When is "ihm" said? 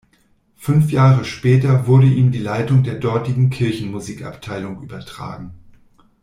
2.07-2.31